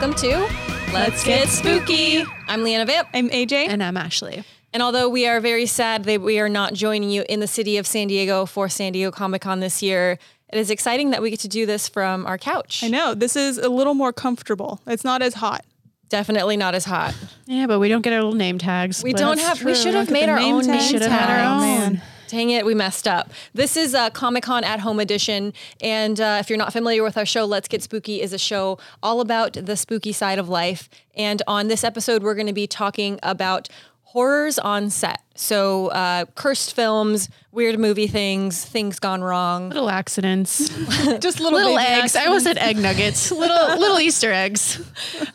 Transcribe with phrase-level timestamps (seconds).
[0.00, 0.48] welcome to
[0.94, 2.24] Let's Get Spooky.
[2.48, 3.08] I'm Leanna Vamp.
[3.12, 3.68] I'm AJ.
[3.68, 4.44] And I'm Ashley.
[4.72, 7.76] And although we are very sad that we are not joining you in the city
[7.76, 10.18] of San Diego for San Diego Comic Con this year,
[10.50, 12.82] it is exciting that we get to do this from our couch.
[12.82, 14.80] I know this is a little more comfortable.
[14.86, 15.66] It's not as hot.
[16.08, 17.14] Definitely not as hot.
[17.44, 19.02] Yeah, but we don't get our little name tags.
[19.02, 19.66] We don't that's have.
[19.66, 20.80] We should have made the our name own tag.
[20.80, 21.60] name Should have had our oh, own.
[21.60, 22.02] Man.
[22.30, 23.28] Dang it, we messed up.
[23.54, 25.52] This is a Comic Con at Home edition.
[25.80, 28.78] And uh, if you're not familiar with our show, Let's Get Spooky is a show
[29.02, 30.88] all about the spooky side of life.
[31.16, 33.68] And on this episode, we're going to be talking about
[34.12, 35.20] horrors on set.
[35.36, 39.68] So, uh, cursed films, weird movie things, things gone wrong.
[39.68, 40.68] Little accidents,
[41.20, 42.14] Just little, little eggs.
[42.16, 43.30] I almost said egg nuggets.
[43.30, 44.80] little little Easter eggs.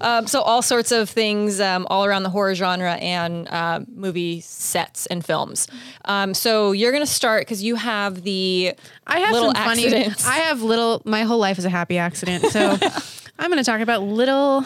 [0.01, 4.41] Um, so, all sorts of things um, all around the horror genre and uh, movie
[4.41, 5.67] sets and films.
[6.03, 8.73] Um, so, you're going to start because you have the
[9.07, 9.85] I have little some funny.
[9.87, 10.27] accidents.
[10.27, 11.01] I have little.
[11.05, 12.45] My whole life is a happy accident.
[12.47, 12.77] So
[13.39, 14.65] I'm going to talk about little.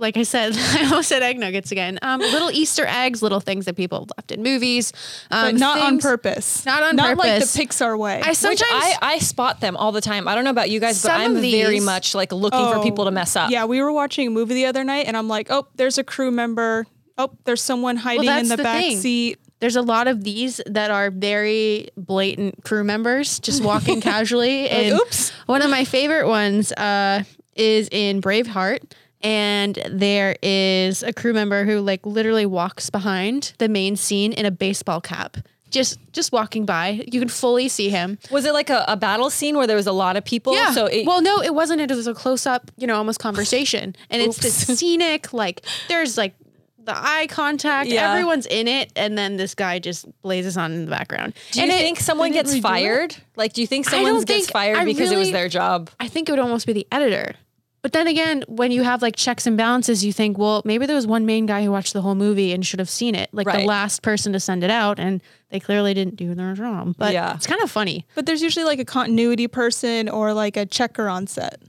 [0.00, 1.98] Like I said, I almost said egg nuggets again.
[2.00, 4.92] Um, little Easter eggs, little things that people have left in movies.
[5.30, 6.64] Um, but not on purpose.
[6.64, 7.06] Not on purpose.
[7.06, 7.46] not like the.
[7.60, 8.22] Pixar way.
[8.22, 10.26] I Which sometimes I, I spot them all the time.
[10.26, 12.82] I don't know about you guys, but I'm of very much like looking for Oh,
[12.82, 13.50] people to mess up.
[13.50, 16.04] Yeah, we were watching a movie the other night, and I'm like, oh, there's a
[16.04, 16.86] crew member.
[17.18, 18.98] Oh, there's someone hiding in the, the back thing.
[18.98, 19.38] seat.
[19.58, 24.70] there's a lot of these that are very blatant crew members just walking casually.
[24.70, 25.30] and oops.
[25.44, 28.90] One of my favorite ones uh, is in Braveheart.
[29.22, 34.46] And there is a crew member who like literally walks behind the main scene in
[34.46, 35.36] a baseball cap.
[35.70, 37.04] Just just walking by.
[37.06, 38.18] You can fully see him.
[38.30, 40.52] Was it like a, a battle scene where there was a lot of people?
[40.54, 40.72] Yeah.
[40.72, 41.80] So it, well, no, it wasn't.
[41.80, 43.94] It was a close up, you know, almost conversation.
[44.10, 46.34] And it's this scenic, like there's like
[46.82, 47.88] the eye contact.
[47.88, 48.10] Yeah.
[48.10, 51.34] Everyone's in it, and then this guy just blazes on in the background.
[51.52, 53.14] do you and it- think someone gets fired?
[53.36, 55.90] Like, do you think someone gets think- fired I because it was their job?
[56.00, 57.34] I think it would almost be the editor.
[57.82, 60.96] But then again, when you have like checks and balances, you think, well, maybe there
[60.96, 63.46] was one main guy who watched the whole movie and should have seen it, like
[63.46, 63.60] Right.
[63.60, 66.94] the last person to send it out, and they clearly didn't do their job.
[66.98, 67.34] But Yeah.
[67.34, 68.06] it's kind of funny.
[68.14, 71.60] But there's usually like a continuity person or like a checker on set.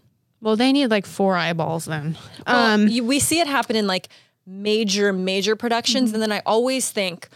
[0.42, 2.18] Well, they need like four eyeballs then.
[2.46, 4.10] Well, um, you, we see it happen in like
[4.46, 6.10] major, major productions.
[6.10, 6.16] Mm-hmm.
[6.16, 7.30] And then I always think,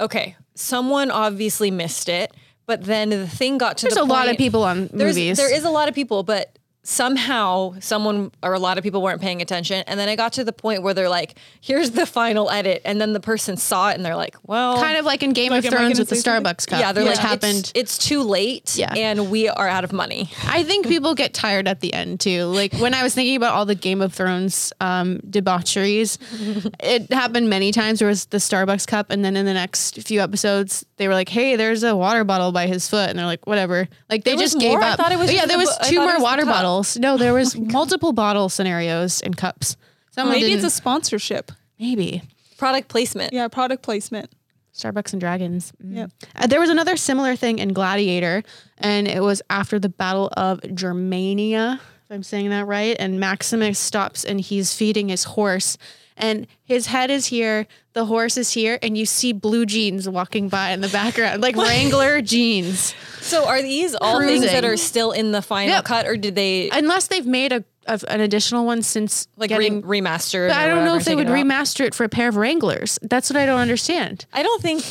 [0.00, 2.34] okay, someone obviously missed it.
[2.66, 5.36] But then the thing got to there's the a lot of people on There's, movies.
[5.36, 6.55] There is a lot of people, but
[6.88, 9.82] somehow someone or a lot of people weren't paying attention.
[9.88, 12.80] And then I got to the point where they're like, here's the final edit.
[12.84, 15.50] And then the person saw it and they're like, well, kind of like in Game
[15.50, 16.14] Like, of Thrones with the?
[16.16, 16.78] Starbucks cup.
[16.80, 17.58] yeah, they're which like, happened.
[17.74, 18.94] It's, it's too late Yeah.
[18.94, 20.30] and we are out of money.
[20.46, 22.44] I think people get tired at the end too.
[22.44, 26.18] Like when I was thinking about all the Game of Thrones um, debaucheries,
[26.80, 27.98] it happened many times.
[27.98, 31.28] There was the Starbucks cup, and then in the next few episodes, they were like,
[31.28, 34.40] "Hey, there's a water bottle by his foot," and they're like, "Whatever." Like they There
[34.40, 34.82] just gave more?
[34.82, 34.96] I up.
[34.98, 36.54] thought it was yeah, there was two more water cup.
[36.76, 36.98] Bottles.
[36.98, 39.76] No, there was multiple bottle scenarios and cups.
[40.10, 41.52] Someone Maybe didn't, it's a sponsorship.
[41.78, 42.22] maybe
[42.56, 43.32] Product placement.
[43.32, 44.32] Yeah, product placement.
[44.74, 45.72] Starbucks and Dragons.
[45.82, 45.94] Mm.
[45.96, 46.10] Yep.
[46.36, 48.42] Uh, there was another similar thing in Gladiator,
[48.78, 52.96] and it was after the Battle of Germania, if I'm saying that right.
[52.98, 55.76] And Maximus stops and he's feeding his horse,
[56.16, 60.48] and his head is here, the horse is here, and you see blue jeans walking
[60.48, 62.94] by in the background, like Wrangler jeans.
[63.20, 65.84] So are these all things that are still in the final Yep.
[65.84, 69.80] cut or did they Unless they've made a of an additional one since like getting.
[69.82, 70.48] re- remastered?
[70.48, 72.98] but I don't know if they would remaster it for a pair of Wranglers.
[73.02, 74.26] That's what I don't understand.
[74.32, 74.82] I don't think.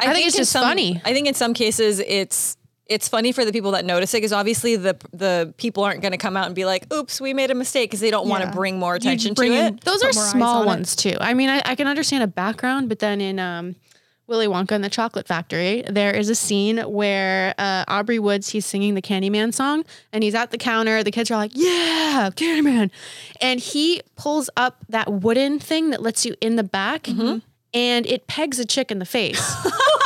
[0.00, 1.00] I, think it's just some- funny.
[1.04, 2.56] I think in some cases it's
[2.90, 6.12] it's funny for the people that notice it because obviously the the people aren't going
[6.12, 8.44] to come out and be like, "Oops, we made a mistake" because they don't want
[8.44, 9.80] to bring more attention bring to in- it.
[9.82, 10.66] Those are small on it.
[10.66, 11.16] ones too.
[11.20, 13.76] I mean, I, I can understand a background, but then in um,
[14.26, 18.66] Willy Wonka and the Chocolate Factory, there is a scene where uh, Aubrey Woods he's
[18.66, 21.02] singing the Candyman song, and he's at the counter.
[21.04, 22.90] The kids are like, "Yeah, Candyman,"
[23.40, 27.38] and he pulls up that wooden thing that lets you in the back, Mm-hmm.
[27.72, 29.40] and it pegs a chick in the face.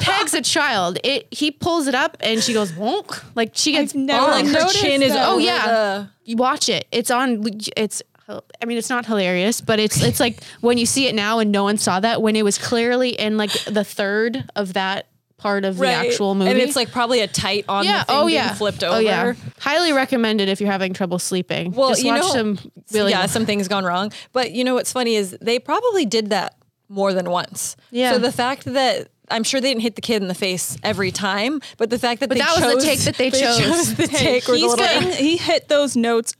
[0.00, 0.98] it pegs a child.
[1.04, 4.30] It he pulls it up, and she goes wonk, like she gets I've never Oh,
[4.30, 5.12] like her chin is.
[5.16, 6.86] Oh yeah, the- you watch it.
[6.92, 7.44] It's on.
[7.76, 8.02] It's.
[8.30, 11.50] I mean, it's not hilarious, but it's it's like when you see it now and
[11.50, 15.06] no one saw that when it was clearly in like the third of that
[15.38, 16.50] part of the actual movie.
[16.50, 18.00] and it's like probably a tight on yeah.
[18.00, 18.52] the thing Oh being yeah.
[18.54, 18.96] flipped over.
[18.96, 19.32] Oh yeah.
[19.60, 21.72] Highly recommended if you're having trouble sleeping.
[21.72, 22.58] Well, Just you watch know, some
[22.92, 23.12] really.
[23.12, 24.12] yeah, some things gone wrong.
[24.34, 26.54] But you know what's funny is they probably did that
[26.90, 27.76] more than once.
[27.90, 28.12] Yeah.
[28.12, 31.10] So the fact that I'm sure they didn't hit the kid in the face every
[31.10, 33.94] time, but the fact that they that was the take that they chose.
[33.94, 36.34] the Hey, take the he's getting, he hit those notes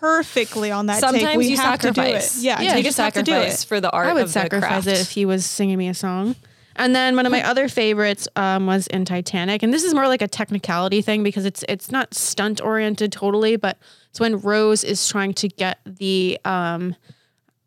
[0.00, 1.10] perfectly on that take.
[1.10, 2.32] Sometimes We you have to do it.
[2.38, 3.66] Yeah, Yeah, you just have to do sacrifice it.
[3.66, 5.94] for the art I would of the sacrifice it if he was singing me a
[5.94, 6.36] song.
[6.76, 10.08] And then one of my other favorites um, was in Titanic, and this is more
[10.08, 13.76] like a technicality thing because it's it's not stunt oriented totally, but
[14.08, 16.94] it's when Rose is trying to get the um,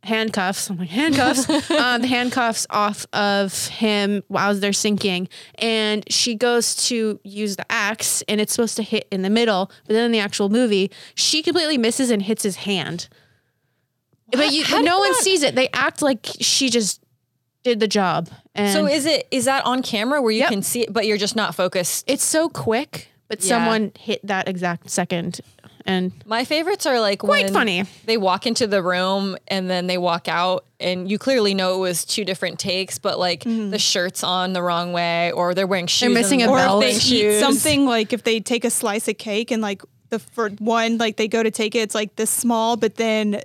[0.03, 0.69] handcuffs.
[0.69, 5.27] I'm like handcuffs, um, the handcuffs off of him while they're sinking,
[5.59, 9.71] and she goes to use the axe, and it's supposed to hit in the middle,
[9.87, 13.07] but then in the actual movie, she completely misses and hits his hand.
[14.31, 15.55] But you, no one that- sees it.
[15.55, 17.01] They act like she just
[17.63, 18.29] did the job.
[18.55, 20.49] And So is it is that on camera where you Yep.
[20.49, 22.03] can see it, but you're just not focused?
[22.07, 23.49] it's so quick, but Yeah.
[23.49, 25.39] someone hit that exact second.
[25.85, 27.83] And My favorites are like Quite funny.
[28.05, 31.79] They walk into the room and then they walk out, and you clearly know it
[31.79, 35.87] was two different takes, but like the shirt's on the wrong way, or they're wearing
[35.87, 36.01] shoes.
[36.01, 36.81] they're missing a belt.
[36.81, 37.35] they shoes.
[37.35, 40.97] eat something like if they take a slice of cake and like the for one
[40.99, 43.41] like they go to take it it's like this small but then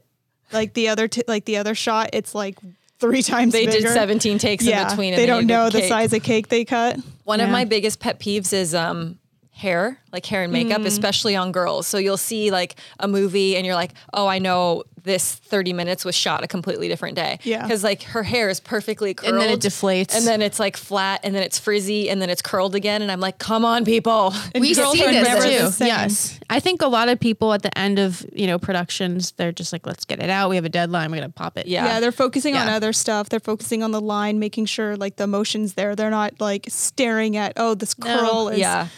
[0.52, 2.58] like the other t- like the other shot it's like
[2.99, 5.14] three times They did 17 takes yeah in between.
[5.17, 5.88] they don't know the cake.
[5.88, 9.19] size of cake they cut One of my biggest pet peeves is um
[9.58, 10.69] hair, like hair and Mm.
[10.69, 11.87] makeup, especially on girls.
[11.88, 16.05] So you'll see like a movie and you're like, oh, I know this 30 minutes
[16.05, 17.38] was shot a completely different day.
[17.43, 17.62] Yeah.
[17.62, 19.32] Because like her hair is perfectly curled.
[19.34, 20.14] And then it deflates.
[20.14, 23.00] And then it's like flat and then it's frizzy and then it's curled again.
[23.02, 24.32] And I'm like, come on, people.
[24.55, 25.84] we girls see are this never too.
[25.84, 29.52] Yes, I think a lot of people at the end of you know productions, they're
[29.52, 30.50] just like, let's get it out.
[30.50, 31.10] We have a deadline.
[31.10, 31.66] We're gonna pop it.
[31.66, 31.84] Yeah.
[31.87, 35.25] yeah they're focusing on other stuff they're focusing on the line making sure like the
[35.25, 38.88] emotions there they're not like staring at oh this curl is Yeah.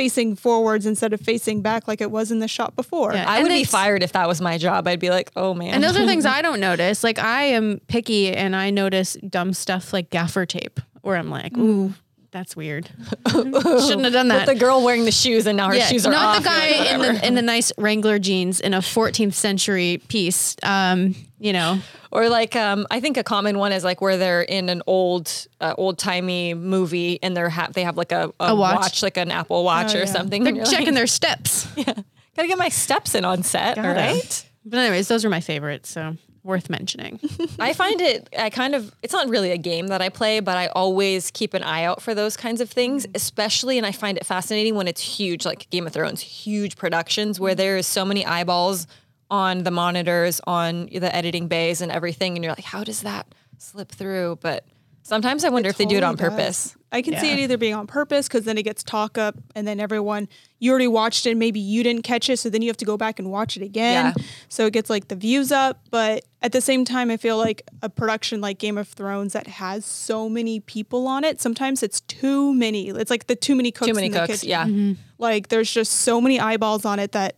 [0.00, 3.28] Facing forwards instead of facing back like it was in the shot before Yeah.
[3.28, 4.88] I And would be fired if that was my job.
[4.88, 5.74] I'd be like, oh man.
[5.74, 7.04] And those are things I don't notice.
[7.04, 11.52] Like I am picky, and I notice dumb stuff like gaffer tape, where I'm like,
[11.52, 11.60] mm.
[11.60, 11.94] ooh,
[12.32, 12.88] that's weird.
[13.28, 14.46] Shouldn't have done that.
[14.46, 16.42] With the girl wearing the shoes and now her Yeah, shoes are not off.
[16.42, 20.56] the guy like, in the in the nice Wrangler jeans in a 14th century piece.
[20.62, 21.78] Um, you know,
[22.12, 25.32] Or like, um, I think a common one is like where they're in an old,
[25.60, 28.76] uh, old timey movie and they're ha- they have like a, a, A watch.
[28.76, 29.02] watch.
[29.02, 30.04] like an Apple Watch Oh, or yeah.
[30.06, 30.44] something.
[30.44, 31.66] they're checking like, their steps.
[31.76, 31.94] Yeah,
[32.36, 33.98] Gotta get my steps in on set, all Gotta.
[34.00, 34.46] right?
[34.66, 37.20] But anyways, those are my favorites, so worth mentioning.
[37.58, 40.56] I find it, I kind of, it's not really a game that I play, but
[40.56, 43.10] I always keep an eye out for those kinds of things, mm.
[43.14, 47.38] especially, and I find it fascinating when it's huge, like Game of Thrones, huge productions
[47.38, 48.86] where there is so many eyeballs
[49.30, 52.36] on the monitors, on the editing bays and everything.
[52.36, 53.26] And you're like, how does that
[53.58, 54.38] slip through?
[54.40, 54.64] But
[55.10, 56.36] sometimes I wonder if they do it on Totally does.
[56.72, 56.76] purpose.
[56.92, 59.64] I can see it either being on purpose because then it gets talk up and
[59.68, 60.26] then everyone
[60.58, 62.96] you already watched it maybe you didn't catch it so then you have to go
[62.96, 64.24] back and watch it again Yeah.
[64.48, 67.62] so it gets like the views up but at the same time I feel like
[67.80, 72.00] a production like Game of Thrones that has so many people on it sometimes it's
[72.00, 74.48] too many it's like the too many cooks Too many in the cooks, kitchen.
[74.48, 74.64] yeah.
[74.66, 74.92] Mm-hmm.
[75.18, 77.36] like there's just so many eyeballs on it that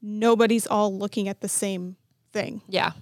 [0.00, 1.96] nobody's all looking at the same
[2.32, 2.92] thing Yeah.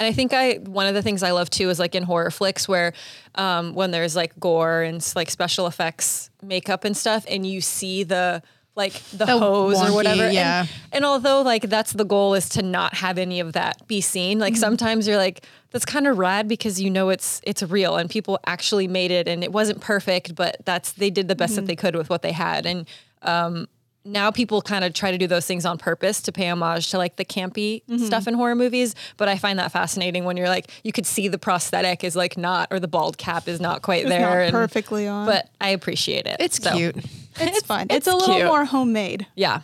[0.00, 2.30] And I think I one of the things I love too is like in horror
[2.30, 2.94] flicks where
[3.34, 8.02] um, when there's like gore and like special effects makeup and stuff, and you see
[8.02, 8.42] the
[8.76, 10.30] like the, The hose wonky, or whatever.
[10.30, 10.64] Yeah.
[10.90, 14.38] And, although like that's the goal is to not have any of that be seen,
[14.38, 18.08] like sometimes you're like that's kind of rad because you know it's it's real and
[18.08, 21.66] people actually made it and it wasn't perfect, but that's they did the best that
[21.66, 22.88] they could with what they had and.
[23.22, 23.68] Um,
[24.04, 26.96] now people kind of try to do those things on purpose to pay homage to
[26.98, 30.70] like the campy stuff in horror movies but i find that fascinating when you're like
[30.84, 34.02] you could see the prosthetic is like not or the bald cap is not quite
[34.02, 36.96] it's there not and- perfectly on but i appreciate it It's So, cute.
[37.38, 38.46] it's fun it's it's, a little cute.
[38.46, 39.60] more homemade yeah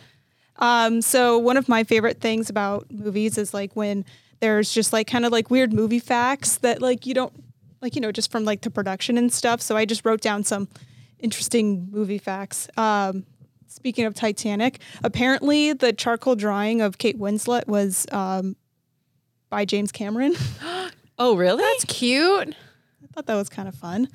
[0.59, 4.05] Um, so one of my favorite things about movies is like when
[4.39, 7.33] there's just like kind of like weird movie facts that like you don't
[7.81, 9.61] like you know just from like the production and stuff.
[9.61, 10.67] So I just wrote down some
[11.19, 12.67] interesting movie facts.
[12.77, 13.25] Um,
[13.67, 18.55] speaking of Titanic, apparently the charcoal drawing of Kate Winslet was um,
[19.49, 20.35] by James Cameron.
[21.19, 22.49] oh really That's cute.
[23.03, 24.07] I thought that was kind of fun.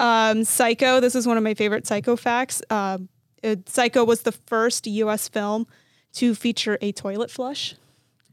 [0.00, 1.00] Um, Psycho.
[1.00, 2.62] This is one of my favorite Psycho facts.
[2.70, 3.08] Um,
[3.42, 5.28] it- Psycho was the first U.S.
[5.28, 5.66] film
[6.14, 7.74] to feature a toilet flush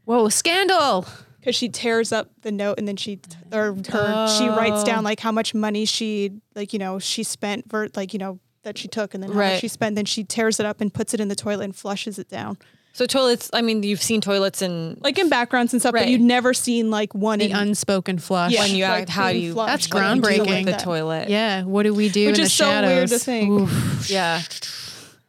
[0.04, 1.04] Whoa, scandal.
[1.40, 3.18] because she tears up the note and then she
[3.52, 7.68] or her she writes down like how much money she like you know she spent
[7.70, 9.52] for like you know that she took and then how Right.
[9.52, 9.96] much she spent.
[9.96, 12.58] Then she tears it up and puts it in the toilet and flushes it down.
[12.92, 16.04] so toilets i mean you've seen toilets and Like in backgrounds and stuff, Right.
[16.04, 18.52] but you'd never seen like one in The in, unspoken flush.
[18.52, 18.60] Yeah.
[18.62, 19.90] when you like act how do you flushed.
[19.90, 20.64] That's what do you do with groundbreaking.
[20.64, 20.80] the That.
[20.80, 21.62] toilet Yeah.
[21.64, 22.90] What do we do Which in is the so shadows?
[22.96, 23.50] weird to think.
[23.60, 24.10] Oof.
[24.18, 24.40] yeah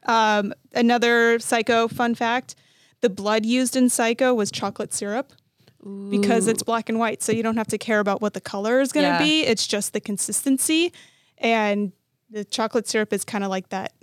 [0.05, 2.55] Um, another Psycho fun fact:
[3.01, 5.33] the blood used in Psycho was chocolate syrup
[6.09, 8.79] because it's black and white, so you don't have to care about what the color
[8.81, 9.19] is going to Yeah.
[9.19, 9.43] be.
[9.45, 10.91] It's just the consistency,
[11.37, 11.91] and
[12.29, 13.93] the chocolate syrup is kind of like that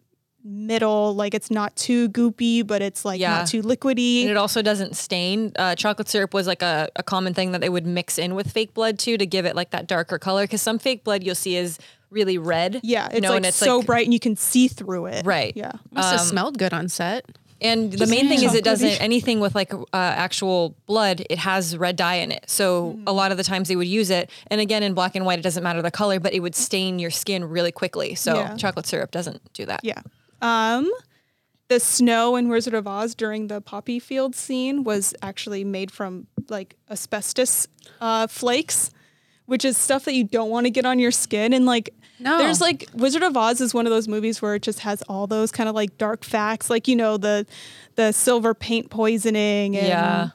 [0.46, 3.38] middle, like it's not too goopy, but it's like Yeah.
[3.38, 4.22] not too liquidy.
[4.22, 5.52] And it also doesn't stain.
[5.56, 8.50] Uh, chocolate syrup was like a, a common thing that they would mix in with
[8.52, 10.44] fake blood too to give it like that darker color.
[10.44, 11.78] Because some fake blood you'll see is
[12.10, 12.80] really red.
[12.82, 15.06] Yeah, it's you know, like and it's so like, bright and you can see through
[15.06, 15.24] it.
[15.24, 15.54] Right.
[15.56, 15.72] Yeah.
[15.92, 17.24] Must have smelled good on set.
[17.60, 21.24] And the main thing is it doesn't anything with like uh, actual blood.
[21.30, 23.04] It has red dye in it, so Mm.
[23.06, 24.28] a lot of the times they would use it.
[24.48, 26.98] And again, in black and white, it doesn't matter the color, but it would stain
[26.98, 28.14] your skin really quickly.
[28.14, 28.56] So Yeah.
[28.56, 29.80] chocolate syrup doesn't do that.
[29.82, 30.00] Yeah.
[30.42, 30.90] Um,
[31.68, 36.26] the snow in Wizard of Oz during the poppy field scene was actually made from
[36.50, 37.66] like asbestos
[38.00, 38.90] uh, flakes,
[39.46, 41.52] which is stuff that you don't want to get on your skin.
[41.52, 42.38] And like, No.
[42.38, 45.26] there's like Wizard of Oz is one of those movies where it just has all
[45.26, 47.46] those kind of like dark facts, like you know the
[47.96, 50.28] the silver paint poisoning and Yeah.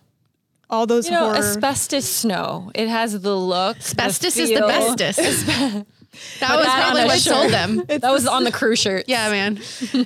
[0.70, 1.38] all those You know, horror.
[1.38, 2.72] asbestos snow.
[2.76, 3.78] It has the look.
[3.78, 4.68] Asbestos the is the feel.
[4.68, 5.18] bestest.
[5.48, 7.34] that was that probably what shirt.
[7.34, 7.84] sold them.
[7.88, 9.06] That was on the cruise shirt.
[9.08, 9.58] Yeah, man.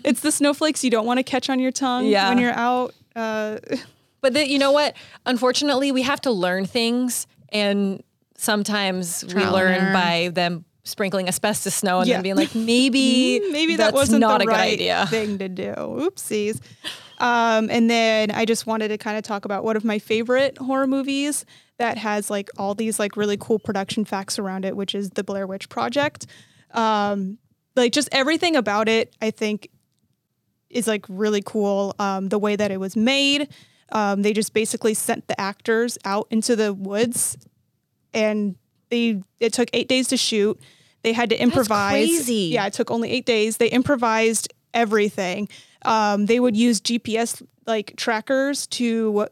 [0.04, 2.30] it's the snowflakes you don't want to catch on your tongue Yeah.
[2.30, 2.94] when you're out.
[3.16, 3.60] Uh,
[4.22, 4.96] But the, you know what?
[5.26, 8.02] Unfortunately, we have to learn things, and
[8.38, 12.16] sometimes we Trial and learn by them sprinkling asbestos snow and Yeah.
[12.18, 15.06] then being like, maybe maybe that that's wasn't not the a good right idea.
[15.10, 15.74] thing to do.
[15.78, 16.60] Oopsies.
[17.20, 20.58] Um, and then I just wanted to kind of talk about one of my favorite
[20.58, 21.46] horror movies
[21.78, 25.24] that has like all these like really cool production facts around it, which is the
[25.24, 26.26] Blair Witch Project.
[26.72, 27.38] Um,
[27.76, 29.70] like just everything about it, I think,
[30.70, 31.96] is like really cool.
[32.00, 33.48] Um, the way that it was made,
[33.92, 37.38] um, they just basically sent the actors out into the woods,
[38.14, 38.56] and
[38.90, 40.60] they it took eight days to shoot.
[41.04, 41.92] They had to improvise.
[41.94, 42.50] crazy.
[42.54, 43.58] Yeah, it took only eight days.
[43.58, 45.50] They improvised everything.
[45.84, 49.28] Um, they would use GPS like trackers to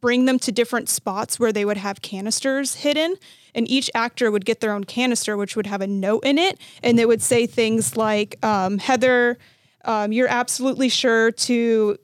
[0.00, 3.16] bring them to different spots where they would have canisters hidden.
[3.54, 6.58] And each actor would get their own canister, which would have a note in it.
[6.82, 9.38] And they would say things like, um, Heather,
[9.84, 11.96] um, you're absolutely sure to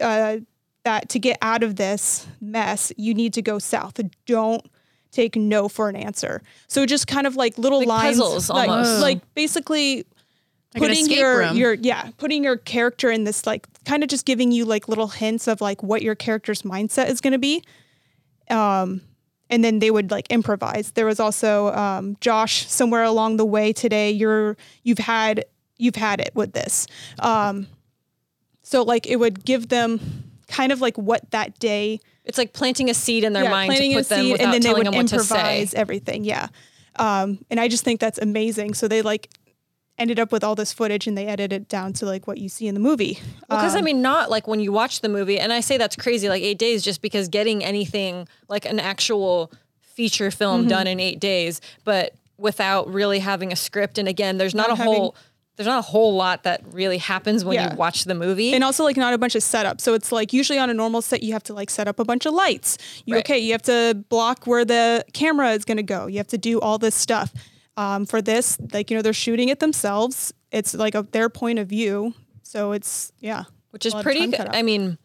[0.00, 0.38] uh,
[0.84, 4.00] that to get out of this mess, you need to go south.
[4.26, 4.66] Don't
[5.14, 6.42] take no for an answer.
[6.68, 9.00] So just kind of like little Like lines, puzzles like, almost.
[9.00, 10.04] like basically
[10.74, 11.56] Like putting your room.
[11.56, 15.08] your yeah putting your character in this like kind of just giving you like little
[15.08, 17.62] hints of like what your character's mindset is going to be
[18.50, 19.00] um
[19.50, 23.72] and then they would like improvise there was also um josh somewhere along the way
[23.72, 25.44] today you're you've had
[25.78, 26.86] you've had it with this
[27.20, 27.66] um
[28.62, 30.00] so like it would give them
[30.48, 33.70] kind of like what that day It's like planting a seed in their yeah, mind
[33.72, 35.34] to planting a put them seed, and then they would them what to say.
[35.36, 36.48] improvise everything yeah
[36.96, 39.28] um and i just think that's amazing so they like
[39.98, 42.48] ended up with all this footage and they edited it down to like what you
[42.48, 45.38] see in the movie Because I Um, mean, not like when you watch the movie,
[45.38, 49.52] and I say that's crazy, like eight days, just because getting anything like an actual
[49.80, 50.68] feature film Mm-hmm.
[50.70, 53.96] done in eight days, but without really having a script.
[53.98, 55.16] And again, there's not, Not a having- whole,
[55.56, 57.70] there's not a whole lot that really happens when Yeah.
[57.72, 58.52] you watch the movie.
[58.54, 59.80] and also like not a bunch of setup.
[59.80, 62.04] So it's like usually on a normal set you have to like set up a
[62.04, 62.76] bunch of lights.
[63.06, 63.24] You Right.
[63.24, 66.06] okay, you have to block where the camera is going to go.
[66.06, 67.32] You have to do all this stuff.
[67.76, 70.32] Um, for this, like you know, they're shooting it themselves.
[70.52, 72.14] It's like a, their point of view.
[72.42, 74.48] So it's yeah, which is a lot of pretty good.
[74.52, 74.96] I mean,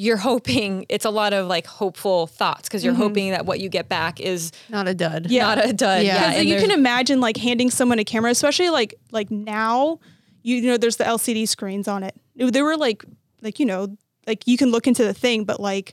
[0.00, 3.68] you're hoping it's a lot of like hopeful thoughts because you're hoping that what you
[3.68, 5.24] get back is Not a dud.
[5.24, 5.32] Mm-hmm.
[5.32, 5.54] Yeah.
[5.54, 6.04] not a dud.
[6.04, 6.32] Yeah.
[6.32, 9.98] Yeah, you can imagine like handing someone a camera, especially like like now,
[10.42, 12.14] you know, there's the LCD screens on it.
[12.34, 13.04] They were like
[13.42, 13.94] like you know
[14.26, 15.92] like you can look into the thing, but like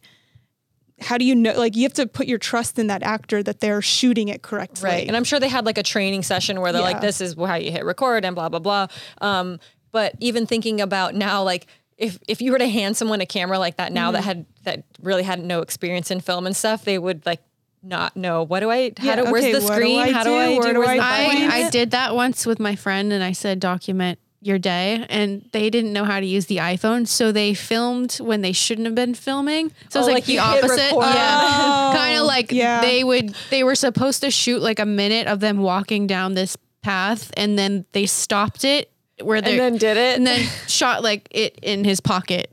[1.01, 1.53] how do you know?
[1.57, 4.89] Like you have to put your trust in that actor that they're shooting it correctly.
[4.89, 5.07] Right.
[5.07, 6.87] And I'm sure they had like a training session where they're Yeah.
[6.87, 8.87] like, this is how you hit record and blah, blah, blah.
[9.21, 9.59] Um,
[9.91, 13.57] but even thinking about now, like if, if you were to hand someone a camera
[13.59, 14.27] like that now that Mm-hmm.
[14.27, 17.41] had, that really had no experience in film and stuff, they would like
[17.83, 19.99] not know what do I, how Yeah, do, where's okay, the what do screen?
[19.99, 20.35] I how do do?
[20.35, 21.03] I Where do, do I the?
[21.03, 25.49] I, I did that once with my friend and I said document your day and
[25.51, 28.93] they didn't know how to use the iPhone so they filmed when they shouldn't have
[28.93, 31.05] been filming so Oh, it's like, like the opposite record.
[31.15, 32.79] yeah kind of like yeah.
[32.81, 36.55] they would they were supposed to shoot like a minute of them walking down this
[36.83, 40.17] path and then they stopped it where they and then did it.
[40.17, 42.51] and then shot like it in his pocket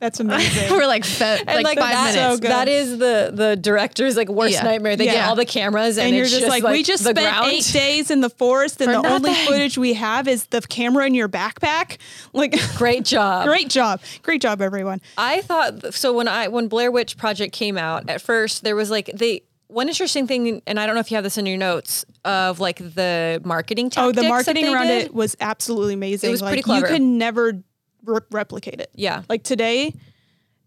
[0.00, 0.68] That's amazing.
[0.76, 4.16] for like fe- and like, like, five that, minutes So that is the the director's
[4.16, 4.62] like worst Yeah.
[4.62, 4.96] nightmare.
[4.96, 7.50] They get all the cameras and, and you're it's just, like, we just spent ground.
[7.52, 11.06] eight days in the forest, and For the only footage we have is the camera
[11.06, 11.98] in your backpack.
[12.32, 13.46] Like, Great job.
[13.46, 15.00] great job, great job, everyone.
[15.16, 18.90] I thought so when I when Blair Witch Project came out at first there was
[18.90, 21.58] like they one interesting thing and I don't know if you have this in your
[21.58, 25.04] notes of like the marketing Oh, the marketing around did.
[25.06, 26.28] it was absolutely amazing.
[26.28, 26.86] It was like, pretty clever.
[26.86, 27.62] You could never
[28.04, 28.90] re- replicate it.
[28.94, 29.22] Yeah.
[29.28, 29.94] Like today,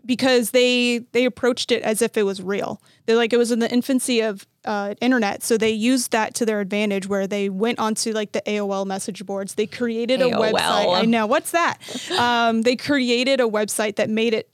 [0.05, 2.81] because they they approached it as if it was real.
[3.05, 6.46] They're like it was in the infancy of uh, internet, so they used that to
[6.46, 7.08] their advantage.
[7.08, 9.55] Where they went onto like the AOL message boards.
[9.55, 10.96] They created a website.
[10.96, 11.77] I know what's that.
[12.17, 14.50] um, they created a website that made it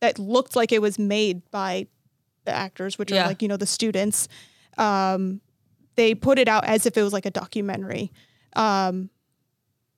[0.00, 1.86] that looked like it was made by
[2.44, 3.24] the actors, which Yeah.
[3.24, 4.28] are like you know the students.
[4.78, 5.40] Um,
[5.96, 8.10] they put it out as if it was like a documentary.
[8.54, 9.08] um,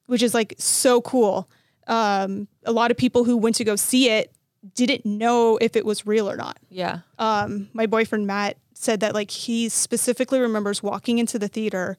[0.07, 1.49] which is like so cool.
[1.87, 4.33] Um, a lot of people who went to go see it
[4.75, 6.59] didn't know if it was real or not.
[6.69, 7.01] Yeah.
[7.19, 11.97] Um, my boyfriend Matt said that like he specifically remembers walking into the theater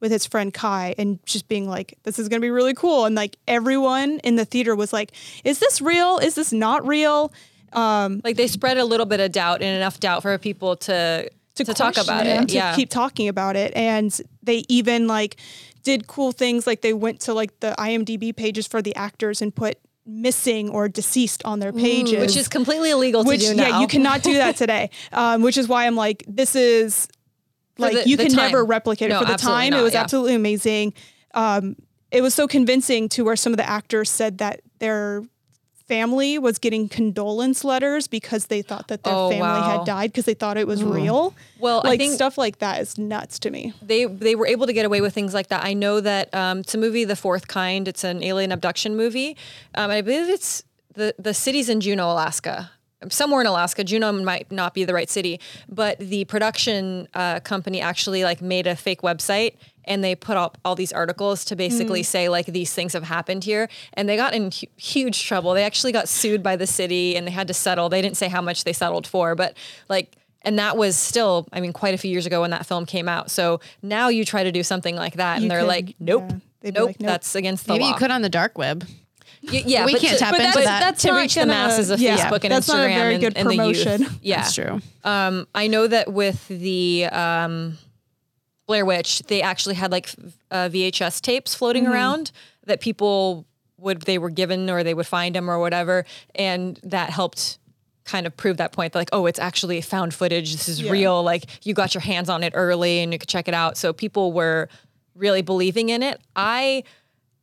[0.00, 3.04] with his friend Kai and just being like, this is going to be really cool.
[3.04, 5.12] And like everyone in the theater was like,
[5.44, 6.18] is this real?
[6.18, 7.32] Is this not real?
[7.74, 11.28] Um, Like they spread a little bit of doubt and enough doubt for people to
[11.54, 12.48] to, talk about and it.
[12.48, 12.74] to yeah.
[12.74, 13.72] keep talking about it.
[13.76, 15.36] And they even like
[15.82, 19.54] did cool things like they went to like the IMDb pages for the actors and
[19.54, 22.18] put missing or deceased on their pages.
[22.20, 23.68] which is completely illegal which to do now.
[23.68, 24.90] yeah, you cannot do that today.
[25.12, 27.06] um, which is why I'm like, this is
[27.78, 28.46] like the- you the can time.
[28.50, 29.72] never replicate No, it for the time.
[29.74, 30.00] it was yeah.
[30.00, 30.94] absolutely amazing.
[31.34, 31.76] Um,
[32.10, 35.22] it was so convincing to where some of the actors said that their
[35.92, 39.78] family was getting condolence letters because they thought that their Oh, family wow.
[39.78, 41.34] had died because they thought it was real.
[41.58, 43.72] Well, I like think- stuff like that is nuts to me.
[43.82, 45.64] they they were able to get away with things like that.
[45.64, 47.88] I know that um, it's a movie, The Fourth Kind.
[47.88, 49.36] It's an alien abduction movie.
[49.74, 52.70] Um, I believe it's the the city's in Juneau, Alaska.
[53.08, 57.80] Somewhere in Alaska, Juneau might not be the right city, but the production uh, company
[57.80, 59.54] actually like made a fake website
[59.84, 63.44] and they put up all these articles to basically say like these things have happened
[63.44, 65.54] here, and they got in hu- huge trouble.
[65.54, 67.88] They actually got sued by the city and they had to settle.
[67.88, 69.56] They didn't say how much they settled for, but
[69.88, 72.84] like and that was still, I mean, quite a few years ago when that film
[72.84, 73.30] came out.
[73.30, 76.24] So now you try to do something like that, and You they're could- like, "Nope,
[76.62, 76.70] yeah.
[76.72, 77.08] Nope, like, nope.
[77.10, 78.84] that's against the Maybe law." Maybe you could on the dark web.
[79.44, 80.80] Y- yeah, We but can't to, tap but into that's, that.
[80.80, 83.14] That's to reach the gonna- masses of yeah, Facebook and that's not a Instagram very
[83.14, 84.18] and, good and the youth.
[84.22, 84.80] Yeah, That's true.
[85.04, 87.78] Um, I know that with the um,
[88.72, 90.08] Blair Witch, they actually had like
[90.50, 91.92] uh, VHS tapes floating Mm-hmm.
[91.92, 92.32] around
[92.66, 93.44] that people
[93.78, 97.58] would they were given or they would find them or whatever, and that helped
[98.04, 98.92] kind of prove that point.
[98.92, 100.52] They're Like, oh, it's actually found footage.
[100.52, 100.90] This is Yeah.
[100.92, 101.22] real.
[101.22, 103.76] Like you got your hands on it early and you could check it out.
[103.76, 104.68] So people were
[105.14, 106.20] really believing in it.
[106.34, 106.84] I.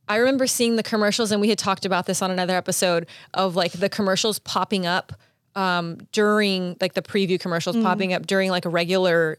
[0.08, 3.54] I remember seeing the commercials, and we had talked about this on another episode of
[3.54, 5.12] like the commercials popping up
[5.54, 7.84] um, during like the preview commercials Mm-hmm.
[7.86, 9.38] popping up during like a regular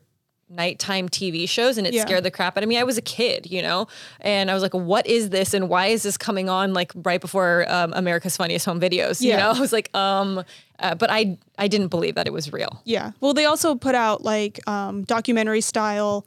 [0.51, 2.01] nighttime TV shows, and it Yeah.
[2.05, 2.77] scared the crap out of me.
[2.77, 3.87] I was a kid, you know,
[4.19, 5.53] and I was like, "What is this?
[5.53, 9.37] And why is this coming on like right before um, America's Funniest Home Videos?" You
[9.37, 10.43] know, I was like, um,
[10.79, 12.81] uh, but I I didn't believe that it was real.
[12.85, 13.11] Yeah.
[13.21, 16.25] Well, they also put out like um, documentary style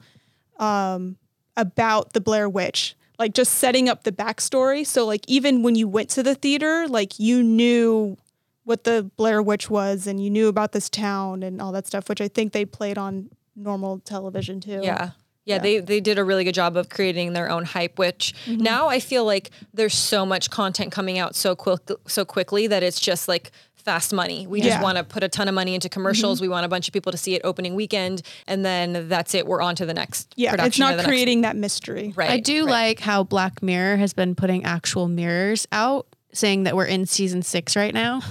[0.59, 1.17] um,
[1.57, 4.87] about the Blair Witch, like just setting up the backstory.
[4.87, 8.17] So, like, even when you went to the theater, like, you knew
[8.65, 12.09] what the Blair Witch was and you knew about this town and all that stuff,
[12.09, 14.81] which I think they played on normal television too.
[14.83, 15.11] Yeah.
[15.47, 17.99] Yeah, they they did a really good job of creating their own hype.
[17.99, 18.63] Which Mm-hmm.
[18.63, 22.83] now I feel like there's so much content coming out so quick so quickly that
[22.83, 24.47] it's just like fast money.
[24.47, 24.65] We Yeah.
[24.65, 24.73] Mm-hmm.
[24.73, 26.41] just want to put a ton of money into commercials.
[26.41, 29.47] We want a bunch of people to see it opening weekend, and then that's it.
[29.47, 30.33] We're on to the next.
[30.37, 30.53] Yeah.
[30.53, 32.15] production It's not the next- creating that mystery.
[32.17, 32.31] right.
[32.31, 32.71] I do right.
[32.71, 37.43] like how Black Mirror has been putting actual mirrors out, saying that we're in season
[37.43, 38.23] six right now.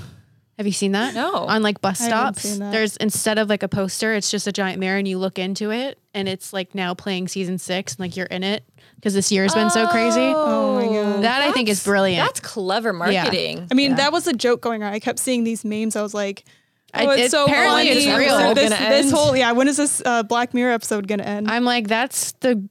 [0.58, 1.16] Have you seen that?
[1.16, 1.34] No.
[1.34, 2.72] On like bus I haven't stops, seen that.
[2.72, 5.72] there's instead of like a poster, it's just a giant mirror, and you look into
[5.72, 8.64] it, and it's like now playing season six, and like you're in it
[8.96, 10.20] because this year's been so crazy.
[10.22, 11.24] Oh my God.
[11.24, 12.26] That I think is brilliant.
[12.28, 13.68] That's clever marketing.
[13.72, 13.98] I mean, Yeah.
[13.98, 14.94] that was a joke going on.
[14.94, 15.96] I kept seeing these memes.
[15.96, 16.46] I was like,
[16.94, 17.90] I- oh, it's it- so apparently funny.
[17.98, 18.54] it's So real.
[18.54, 19.14] This, Gonna this end.
[19.16, 21.50] whole, yeah, when is this uh, Black Mirror episode going to end?
[21.50, 22.64] I'm like, that's the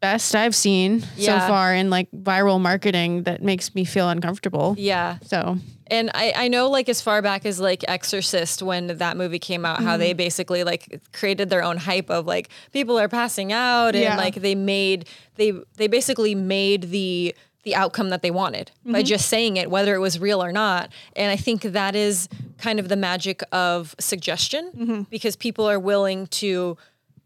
[0.00, 1.40] best I've seen Yeah.
[1.40, 4.74] so far in like viral marketing that makes me feel uncomfortable.
[4.78, 5.16] yeah.
[5.22, 5.56] So
[5.88, 9.64] And I, I know like as far back as like Exorcist when that movie came
[9.64, 10.00] out, how Mm-hmm.
[10.00, 14.16] they basically like created their own hype of like people are passing out and Yeah.
[14.16, 19.06] like they made they they basically made the the outcome that they wanted by Mm-hmm.
[19.06, 20.90] just saying it, whether it was real or not.
[21.16, 25.02] And I think that is kind of the magic of suggestion Mm-hmm.
[25.10, 26.76] because people are willing to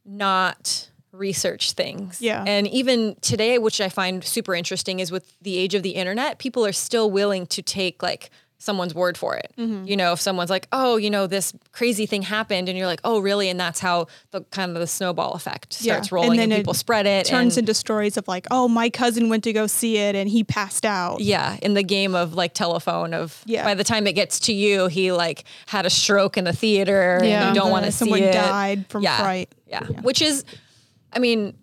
[0.05, 2.20] not research things.
[2.23, 2.44] Yeah.
[2.46, 6.38] And even today, which I find super interesting, is with the age of the internet,
[6.38, 8.31] people are still willing to take like
[8.62, 9.53] someone's word for it.
[9.59, 9.87] Mm-hmm.
[9.87, 13.01] You know, if someone's like, "Oh, you know, this crazy thing happened," and you're like,
[13.05, 16.14] "Oh, really?" and that's how the kind of the snowball effect starts Yeah.
[16.14, 17.25] rolling, and, then people spread it.
[17.27, 20.29] turns and, into stories of like, oh, my cousin went to go see it and
[20.29, 21.20] he passed out.
[21.20, 23.64] yeah, in the game of like telephone of Yeah.
[23.64, 27.20] by the time it gets to you, he like had a stroke in the theater
[27.25, 27.46] Yeah.
[27.49, 28.33] and you don't want to see someone it.
[28.33, 29.18] died from yeah.
[29.23, 29.49] fright.
[29.66, 29.85] Yeah.
[30.03, 30.44] Which is,
[31.12, 31.57] I mean,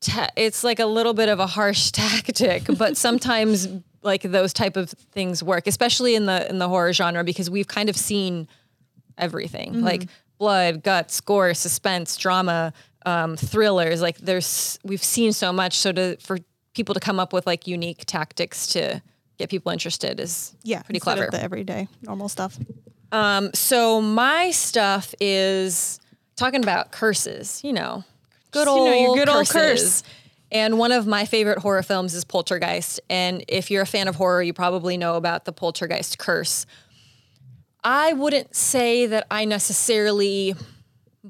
[0.00, 3.68] ta- it's like a little bit of a harsh tactic, but sometimes
[4.02, 7.68] like those type of things work, especially in the in the horror genre because we've
[7.68, 8.48] kind of seen
[9.16, 9.84] everything Mm-hmm.
[9.84, 10.08] like
[10.38, 12.72] blood, guts, gore, suspense, drama,
[13.04, 14.00] um, thrillers.
[14.00, 15.76] Like there's we've seen so much.
[15.78, 16.38] So to for
[16.74, 19.02] people to come up with like unique tactics to
[19.36, 21.24] get people interested is Yeah, pretty clever.
[21.24, 22.56] Of the everyday normal stuff.
[23.10, 25.98] Um, so my stuff is
[26.36, 28.04] talking about curses, you know,
[28.52, 30.02] good You old, know, your good old curses.
[30.02, 30.02] curse.
[30.50, 33.00] And one of my favorite horror films is Poltergeist.
[33.10, 36.64] And if you're a fan of horror, you probably know about the Poltergeist curse.
[37.84, 40.54] I wouldn't say that I necessarily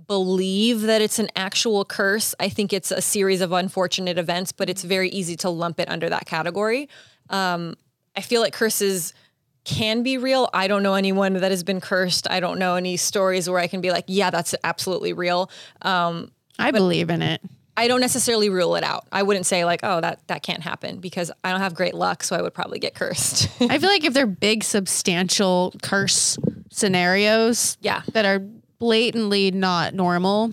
[0.06, 2.34] believe that it's an actual curse.
[2.38, 5.88] I think it's a series of unfortunate events, but it's very easy to lump it
[5.88, 6.88] under that category.
[7.30, 7.74] Um,
[8.16, 9.14] I feel like curses
[9.64, 10.48] can be real.
[10.54, 12.30] I don't know anyone that has been cursed.
[12.30, 15.50] I don't know any stories where I can be like, yeah, that's absolutely real.
[15.82, 17.42] Um, I believe in it.
[17.78, 19.06] I don't necessarily rule it out.
[19.12, 22.24] I wouldn't say like, oh, that that can't happen because I don't have great luck,
[22.24, 23.48] so I would probably get cursed.
[23.60, 26.36] I feel like if they're big, substantial curse
[26.72, 28.02] scenarios yeah.
[28.14, 28.40] that are
[28.80, 30.52] blatantly not normal,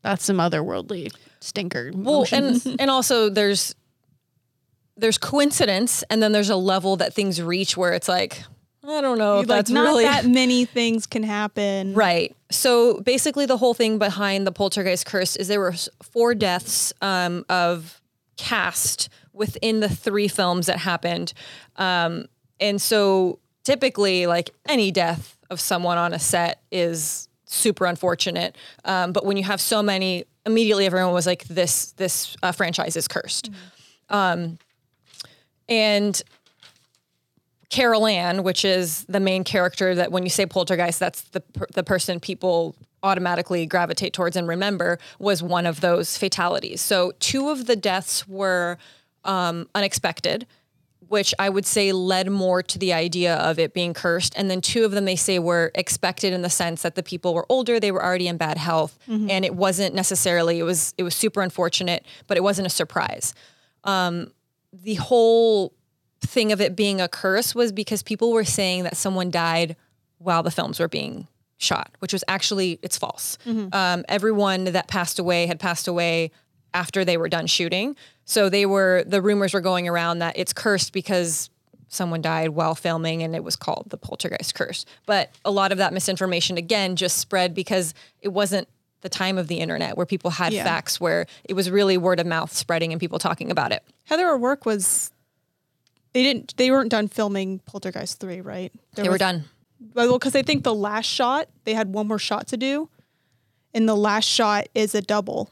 [0.00, 1.92] that's some otherworldly stinker.
[1.94, 2.64] Well, emotions.
[2.64, 3.74] and and also there's
[4.96, 8.42] there's coincidence, and then there's a level that things reach where it's like,
[8.86, 11.94] I don't know if like that's not really that many things can happen.
[11.94, 12.34] Right.
[12.50, 17.44] So basically, the whole thing behind the poltergeist curse is there were four deaths um,
[17.48, 18.00] of
[18.36, 21.32] cast within the three films that happened,
[21.76, 22.26] um,
[22.60, 28.56] and so typically, like any death of someone on a set is super unfortunate.
[28.84, 32.96] Um, but when you have so many, immediately everyone was like, "This this uh, franchise
[32.96, 33.50] is cursed,"
[34.08, 34.58] um,
[35.68, 36.22] and
[37.70, 41.66] Carol Anne, which is the main character that when you say poltergeist, that's the per-
[41.74, 46.80] the person people automatically gravitate towards and remember was one of those fatalities.
[46.80, 48.78] So two of the deaths were
[49.24, 50.46] um, unexpected,
[51.06, 54.32] which I would say led more to the idea of it being cursed.
[54.36, 57.34] And then two of them they say were expected in the sense that the people
[57.34, 61.02] were older, they were already in bad health, and it wasn't necessarily it was it
[61.02, 63.32] was super unfortunate, but it wasn't a surprise.
[63.84, 64.32] Um,
[64.72, 65.72] the whole
[66.20, 69.76] thing of it being a curse was because people were saying that someone died
[70.18, 71.28] while the films were being
[71.58, 73.38] shot, which was actually it's false.
[73.72, 76.30] Um, everyone that passed away had passed away
[76.74, 77.96] after they were done shooting.
[78.24, 81.50] So they were the rumors were going around that it's cursed because
[81.88, 84.84] someone died while filming and it was called the poltergeist curse.
[85.06, 88.68] But a lot of that misinformation again just spread because it wasn't
[89.00, 90.64] the time of the internet where people had Yeah.
[90.64, 93.82] facts where it was really word of mouth spreading and people talking about it.
[94.04, 95.10] Heather O'Rourke was.
[96.12, 96.56] They didn't.
[96.56, 98.72] They weren't done filming Poltergeist three, right?
[98.94, 99.44] There They were done.
[99.94, 102.88] Well, because I think the last shot they had one more shot to do,
[103.74, 105.50] and the last shot is a double.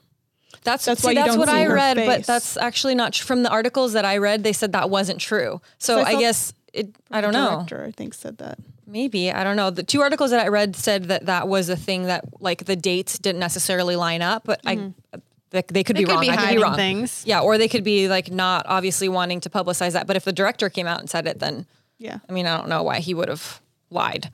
[0.64, 3.92] That's That's see, that's what I read, but that's actually not tr- from the articles
[3.92, 4.42] that I read.
[4.42, 5.60] They said that wasn't true.
[5.78, 6.94] So I I, guess it.
[7.10, 7.64] I don't know.
[7.68, 8.58] Director, I think, said that.
[8.86, 9.70] Maybe I don't know.
[9.70, 12.76] The two articles that I read said that that was a thing that like the
[12.76, 15.20] dates didn't necessarily line up, but I mm-hmm.
[15.50, 16.20] They, they could They be could wrong.
[16.22, 16.74] be I could be wrong.
[16.76, 17.22] things.
[17.26, 20.06] Yeah, or they could be like not obviously wanting to publicize that.
[20.06, 21.66] But if the director came out and said it, then
[21.98, 22.18] Yeah.
[22.28, 24.30] I mean, I don't know why he would have lied.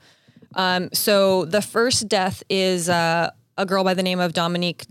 [0.55, 4.85] Um, so the first death is uh, a girl by the name of Dominique.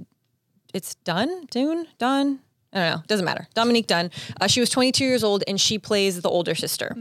[0.72, 2.40] It's Dunn, Dune, Dunn.
[2.72, 3.02] I don't know.
[3.06, 3.46] Doesn't matter.
[3.54, 4.10] Dominique Dunne.
[4.40, 6.96] Uh, she was 22 years old and she plays the older sister.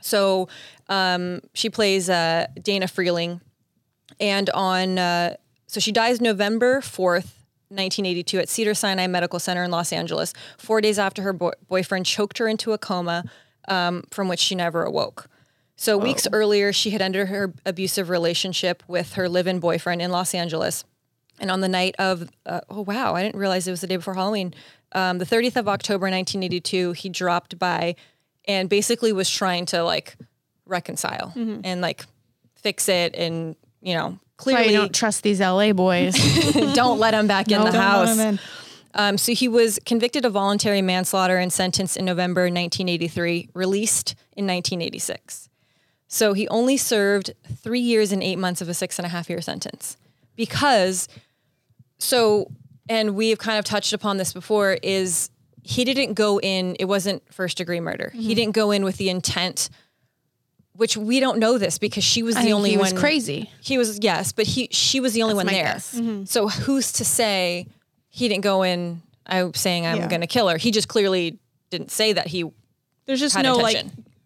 [0.00, 0.48] So
[0.88, 3.42] um, she plays uh, Dana Freeling,
[4.18, 5.34] and on uh,
[5.66, 7.28] so she dies November 4th.
[7.70, 12.04] 1982 at Cedar Sinai Medical Center in Los Angeles, four days after her boy- boyfriend
[12.04, 13.24] choked her into a coma
[13.68, 15.28] um, from which she never awoke.
[15.76, 20.10] So, weeks earlier, she had ended her abusive relationship with her live in boyfriend in
[20.10, 20.84] Los Angeles.
[21.38, 23.96] And on the night of, uh, oh, wow, I didn't realize it was the day
[23.96, 24.52] before Halloween,
[24.92, 27.94] um, the 30th of October, 1982, he dropped by
[28.46, 30.16] and basically was trying to like
[30.66, 31.32] reconcile
[31.64, 32.04] and like
[32.56, 36.14] fix it and, you know, That's why clearly don't trust these LA boys.
[36.74, 38.18] don't let him back in the Don't let house.
[38.18, 38.40] in.
[38.94, 44.46] Um, so he was convicted of voluntary manslaughter and sentenced in November 1983, released in
[44.46, 45.48] 1986.
[46.08, 49.30] So he only served three years and eight months of a six and a half
[49.30, 49.96] year sentence
[50.34, 51.06] because,
[51.98, 52.50] so,
[52.88, 55.30] and we've kind of touched upon this before, is
[55.62, 58.10] he didn't go in, it wasn't first degree murder.
[58.12, 59.70] He didn't go in with the intent,
[60.80, 63.50] which we don't know this because she was I the only he was crazy.
[63.60, 65.64] He was yes, but he she was the only That's one there.
[65.64, 65.94] guess.
[65.94, 66.08] Mm-hmm.
[66.10, 66.24] Mm-hmm.
[66.24, 67.66] So who's to say
[68.08, 69.02] he didn't go in?
[69.26, 70.08] I'm saying I'm Yeah.
[70.08, 70.56] going to kill her.
[70.56, 71.38] He just clearly
[71.68, 72.50] didn't say that he.
[73.04, 73.84] There's just no like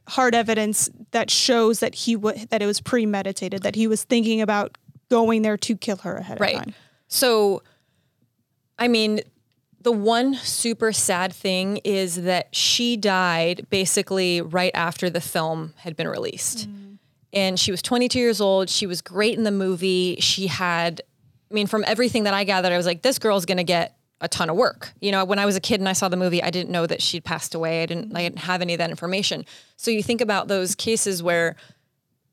[0.09, 4.41] hard evidence that shows that he would that it was premeditated, that he was thinking
[4.41, 4.79] about
[5.11, 6.55] going there to kill her ahead Right.
[6.57, 6.75] of time.
[7.09, 7.63] So,
[8.79, 9.21] I mean,
[9.85, 15.95] the one super sad thing is that she died basically right after the film had
[15.95, 16.69] been released.
[16.69, 16.99] Mm.
[17.35, 18.71] And she was 22 years old.
[18.71, 20.17] She was great in the movie.
[20.21, 21.03] She had,
[21.51, 23.99] I mean, from everything that I gathered, I was like, this girl's going to get
[24.23, 24.95] a ton of work.
[25.01, 26.87] You know, when I was a kid and I saw the movie, I didn't know
[26.87, 27.83] that she'd passed away.
[27.83, 28.25] I didn't, I mm.
[28.25, 29.45] didn't have any of that information.
[29.77, 31.57] So you think about those cases where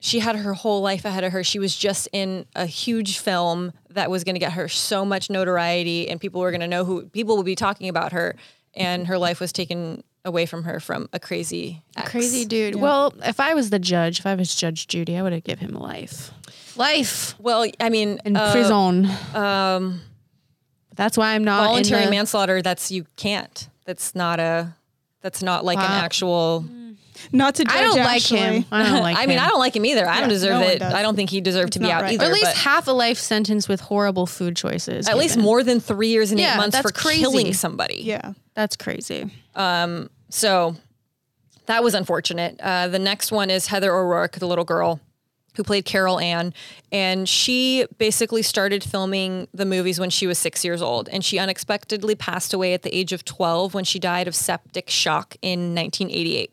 [0.04, 1.44] she had her whole life ahead of her.
[1.44, 5.30] She was just in a huge film that was going to get her so much
[5.30, 8.34] notoriety and people were going to know who people would be talking about her.
[8.74, 12.10] and her life was taken away from her from a crazy ex.
[12.10, 12.74] Crazy dude.
[12.74, 15.58] Well, if I was the judge, if I was Judge Judy, I would have give
[15.60, 16.32] him life.
[16.76, 19.08] Life Well, I mean, in uh, prison.
[19.34, 20.00] Um,
[20.96, 22.60] that's why I'm not voluntary in the, manslaughter.
[22.62, 23.68] That's you can't.
[23.84, 24.74] That's not a.
[25.20, 26.00] That's not like an Wow.
[26.04, 26.64] actual.
[27.30, 28.38] Not to judge, I don't like actually.
[28.40, 28.64] him.
[28.72, 29.44] I don't like I mean, him.
[29.44, 30.06] I don't like him either.
[30.08, 30.78] I don't Yeah, deserve no one it.
[30.78, 30.94] does.
[30.94, 32.12] I don't think he deserved to be not out right.
[32.14, 32.24] either.
[32.24, 35.08] Or at least but half a life sentence with horrible food choices.
[35.08, 35.44] at least given.
[35.44, 37.20] more than three years and Yeah, eight months that's for crazy.
[37.20, 38.00] killing somebody.
[38.02, 38.32] Yeah.
[38.54, 39.30] That's crazy.
[40.30, 40.76] So
[41.66, 42.58] that was unfortunate.
[42.60, 45.00] Uh, the next one is Heather O'Rourke, the little girl
[45.56, 46.54] who played Carol Anne.
[46.90, 51.10] And she basically started filming the movies when she was six years old.
[51.10, 54.88] And she unexpectedly passed away at the age of 12 when she died of septic
[54.88, 56.50] shock in 1988.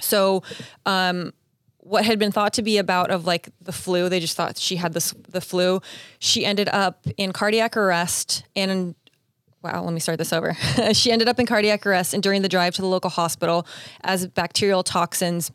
[0.00, 0.42] So,
[0.86, 1.32] um,
[1.78, 4.76] what had been thought to be about of like the flu, they just thought she
[4.76, 5.80] had this the flu.
[6.18, 8.94] She ended up in cardiac arrest and
[9.62, 10.54] wow, let me start this over.
[10.92, 13.66] she ended up in cardiac arrest and during the drive to the local hospital
[14.02, 15.50] as bacterial toxins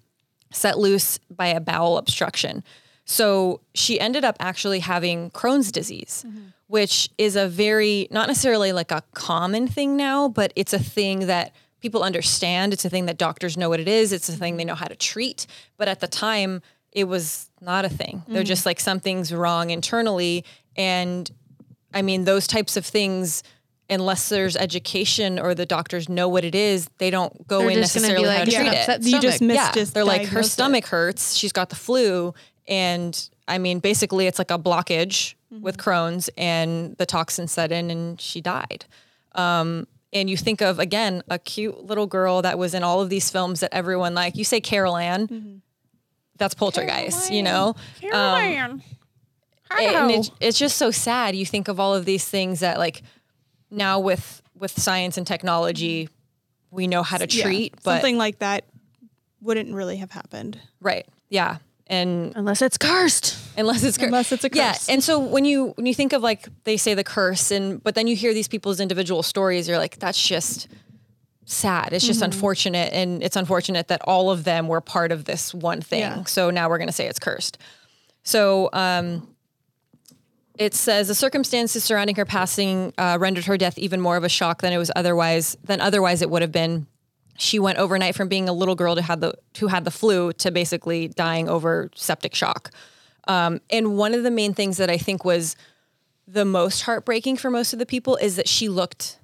[0.51, 2.63] set loose by a bowel obstruction.
[3.05, 6.25] So she ended up actually having Crohn's disease,
[6.67, 11.27] which is a very, not necessarily like a common thing now, but it's a thing
[11.27, 11.53] that
[11.83, 12.71] people understand.
[12.71, 14.13] It's a thing that doctors know what it is.
[14.13, 15.45] It's a thing they know how to treat.
[15.75, 16.61] But at the time,
[16.93, 18.23] it was not a thing.
[18.29, 20.45] They're just like something's wrong internally.
[20.77, 21.29] And
[21.93, 23.43] I mean, those types of things,
[23.89, 27.81] unless there's education or the doctors know what it is, they don't go They're in
[27.81, 29.11] necessarily like, how to "Yeah, treat it.
[29.11, 31.35] You just missed Yeah, they're like her stomach hurts.
[31.35, 32.33] She's got the flu,
[32.65, 37.91] and I mean, basically, it's like a blockage with Crohn's, and the toxin set in,
[37.91, 38.85] and she died.
[39.35, 43.09] Um, and you think of again a cute little girl that was in all of
[43.09, 44.35] these films that everyone like.
[44.37, 45.55] You say Carol Anne, mm-hmm.
[46.37, 47.75] that's Poltergeist, you know.
[47.99, 48.59] Caroline.
[48.61, 48.81] Um,
[49.79, 51.35] and it, it's just so sad.
[51.35, 53.01] You think of all of these things that like
[53.71, 56.75] now with with science and technology, mm-hmm.
[56.75, 57.43] we know how to Yeah.
[57.43, 58.65] treat, but something like that
[59.41, 60.59] wouldn't really have happened.
[60.79, 63.37] right, yeah, and Unless it's cursed.
[63.57, 64.87] unless it's cursed Unless it's a curse.
[64.87, 67.83] Yeah, and so when you when you think of like they say the curse, and
[67.83, 70.67] but then you hear these people's individual stories, you're like, that's just
[71.45, 71.91] sad.
[71.93, 75.81] It's just unfortunate, and it's unfortunate that all of them were part of this one
[75.81, 75.99] thing.
[76.01, 76.23] Yeah.
[76.23, 77.57] So now we're gonna say it's cursed.
[78.23, 79.27] So um,
[80.57, 84.29] it says the circumstances surrounding her passing uh, rendered her death even more of a
[84.29, 86.87] shock than it was otherwise than otherwise it would have been.
[87.37, 90.33] She went overnight from being a little girl to had the who had the flu
[90.33, 92.71] to basically dying over septic shock.
[93.27, 95.55] Um, and one of the main things that I think was
[96.27, 99.19] the most heartbreaking for most of the people is that she looked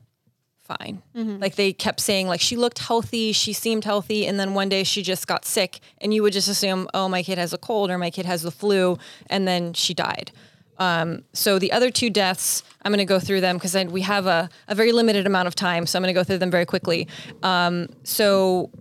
[0.62, 1.02] fine.
[1.40, 4.84] Like they kept saying like she looked healthy, she seemed healthy, and then one day
[4.84, 7.90] she just got sick, and you would just assume, oh, my kid has a cold
[7.90, 10.32] or my kid has the flu, and then she died.
[10.80, 14.26] Um, so the other two deaths, I'm going to go through them because we have
[14.26, 16.66] a, a very limited amount of time, so I'm going to go through them very
[16.66, 17.08] quickly.
[17.44, 18.72] Um, so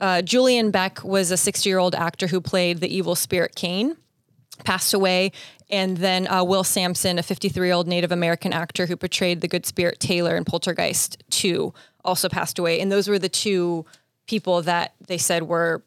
[0.00, 3.96] uh, Julian Beck was a 60 year old actor who played the evil spirit Kane
[4.64, 5.32] passed away.
[5.68, 9.48] And then uh, Will Sampson, a 53 year old Native American actor who portrayed the
[9.48, 11.72] good spirit Taylor in Poltergeist 2,
[12.04, 12.80] also passed away.
[12.80, 13.84] And those were the two
[14.26, 15.82] people that they said were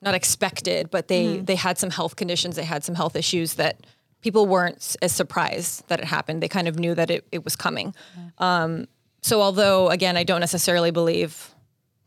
[0.00, 3.80] not expected, but they, they had some health conditions, they had some health issues that
[4.22, 6.42] people weren't as surprised that it happened.
[6.42, 7.94] They kind of knew that it, it was coming.
[8.38, 8.86] Um,
[9.22, 11.54] so, although, again, I don't necessarily believe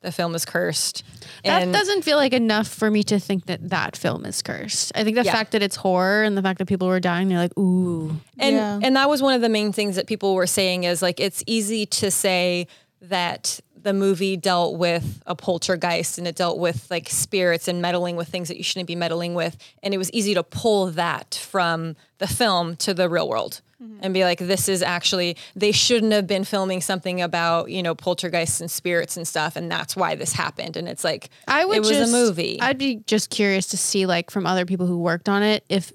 [0.02, 1.04] the film is cursed.
[1.46, 4.92] That doesn't feel like enough for me to think that that film is cursed.
[4.96, 5.32] I think the Yeah.
[5.32, 8.20] fact that it's horror and the fact that people were dying, they're like, ooh.
[8.40, 8.80] and Yeah.
[8.82, 11.44] and that was one of the main things that people were saying is like it's
[11.46, 12.66] easy to say
[13.02, 18.16] that the movie dealt with a poltergeist and it dealt with like spirits and meddling
[18.16, 19.58] with things that you shouldn't be meddling with.
[19.84, 24.00] And it was easy to pull that from the film to the real world mm-hmm.
[24.02, 27.96] and be like this is actually they shouldn't have been filming something about you know
[27.96, 29.56] poltergeists and spirits and stuff.
[29.56, 30.78] And that's why this happened.
[30.78, 32.60] And it's like I would it was just, a movie.
[32.62, 35.92] I'd be just curious to see, like, from other people who worked on it, if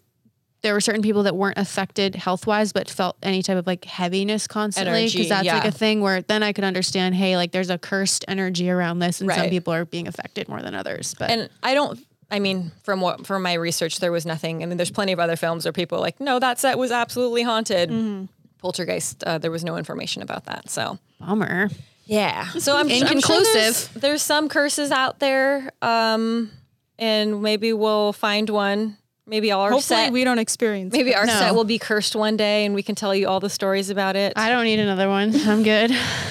[0.66, 3.84] there were certain people that weren't affected health wise, but felt any type of like
[3.84, 5.06] heaviness constantly.
[5.06, 8.24] Because that's like a thing where then I could understand, hey, like, there's a cursed
[8.26, 11.14] energy around this, and some people are being affected more than others.
[11.16, 12.04] But and I don't.
[12.32, 14.64] I mean, from what from my research, there was nothing.
[14.64, 16.90] I mean, there's plenty of other films where people are like, no, that set was
[16.90, 17.88] absolutely haunted.
[17.88, 18.24] Mm-hmm.
[18.58, 20.68] Poltergeist, uh, there was no information about that.
[20.68, 21.70] So bummer.
[22.06, 23.52] yeah, so I'm I'm sure Inconclusive.
[23.54, 26.50] there's, there's some curses out there, um,
[26.98, 28.96] and maybe we'll find one.
[29.28, 30.92] Maybe our Hopefully, set, we don't experience.
[30.92, 31.32] maybe our No.
[31.32, 34.14] set will be cursed one day, and we can tell you all the stories about
[34.16, 34.32] it.
[34.36, 35.34] I don't need another one.
[35.46, 35.90] I'm good.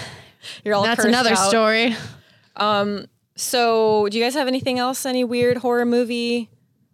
[0.63, 1.49] You're all That's cursed another out.
[1.49, 1.95] story.
[3.37, 5.05] So, do you guys have anything else?
[5.05, 6.49] Any weird horror movie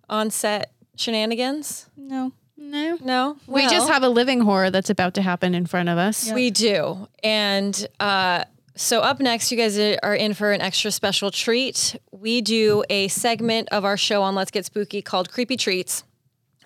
[0.10, 1.88] on set shenanigans?
[1.98, 2.32] no.
[2.64, 2.98] No.
[3.04, 6.32] No, We just have a living horror that's about to happen in front of us.
[6.32, 7.08] We do.
[7.22, 11.96] And uh, So, up next, you guys are in for an extra special treat.
[12.12, 16.04] We do a segment of our show on Let's Get Spooky called Creepy Treats.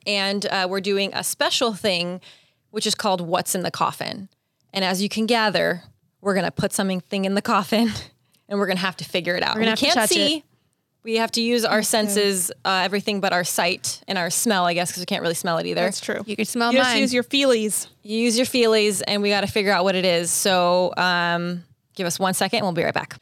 [0.05, 2.21] And uh, we're doing a special thing,
[2.69, 4.29] which is called What's in the Coffin.
[4.71, 5.83] And as you can gather,
[6.21, 7.89] we're going to put something in the coffin
[8.49, 9.55] and we're going to have to figure it out.
[9.55, 10.37] gonna we have to can't touch see.
[10.37, 10.43] it.
[11.03, 14.73] We have to use our senses, uh, everything but our sight and our smell, I
[14.73, 15.81] guess, because we can't really smell it either.
[15.81, 16.21] That's true.
[16.25, 16.99] You can smell You just mine.
[17.01, 17.87] use your feelies.
[18.01, 20.31] You use your feelies, and we got to figure out what it is.
[20.31, 21.63] So um,
[21.95, 23.17] give us one second, and we'll be right back.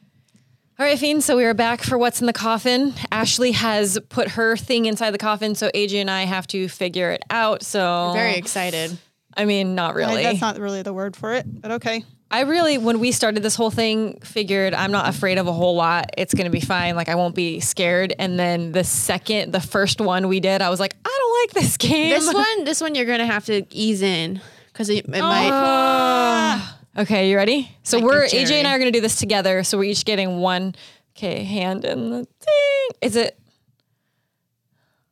[0.80, 1.24] All right, Fiend.
[1.24, 2.94] So we are back for what's in the coffin.
[3.12, 7.12] Ashley has put her thing inside the coffin, so AJ and I have to figure
[7.12, 7.62] it out.
[7.62, 8.98] So Very excited.
[9.38, 10.24] I mean, not Like, really.
[10.24, 12.04] That's not really the word for it, but okay.
[12.32, 15.76] I really, when we started this whole thing, figured I'm not afraid of a whole
[15.76, 16.10] lot.
[16.18, 16.96] It's going to be fine.
[16.96, 18.16] Like, I won't be scared.
[18.18, 21.64] And then the second, the first one we did, I was like, I don't like
[21.64, 22.10] this game.
[22.10, 25.22] This one, this one, you're gonna have to ease in because it, it oh.
[25.22, 26.70] might.
[26.98, 27.76] Okay, you ready?
[27.84, 29.64] So Like we're AJ and I are going to do this together.
[29.64, 30.76] So we're each getting one.
[31.18, 32.98] Okay, hand in the thing.
[33.02, 33.40] Is it?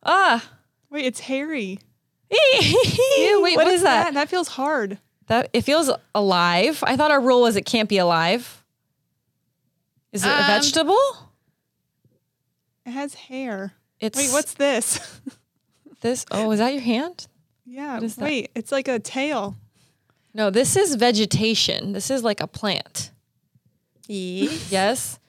[0.04, 0.48] Ah.
[0.90, 1.80] Wait, it's hairy.
[2.32, 4.14] Ew, wait, what is that?
[4.14, 5.00] That feels hard.
[5.28, 6.84] That it feels alive.
[6.86, 8.64] I thought our rule was it can't be alive.
[10.12, 11.00] Is it a Um, vegetable?
[12.86, 13.74] It has hair.
[14.00, 15.20] It's Wait, what's this?
[16.02, 16.26] this?
[16.32, 17.28] Oh, is that your hand?
[17.66, 18.18] yeah, that?
[18.18, 19.56] wait, it's like a tail.
[20.34, 21.92] No, this is vegetation.
[21.94, 23.12] This is like a plant.
[24.08, 24.72] Yes.
[24.72, 25.20] Yes,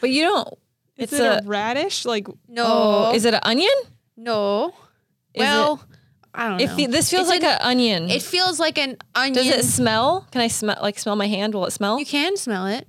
[0.00, 0.48] but you don't.
[0.96, 2.04] Is It's it a, a, radish?
[2.04, 2.64] Like No.
[2.66, 3.70] oh, is it an onion?
[4.16, 4.74] no.
[5.34, 5.80] Is well,
[6.34, 6.76] I don't know.
[6.76, 8.10] fe- this feels It's like an onion.
[8.10, 9.34] It feels like an onion.
[9.34, 10.26] Does it smell?
[10.32, 11.54] Can I smell like smell my hand?
[11.54, 11.98] Will it smell?
[11.98, 12.88] You can smell it.